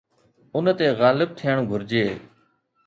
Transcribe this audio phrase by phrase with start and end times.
[0.55, 2.05] ان تي غالب ٿيڻ گهرجي.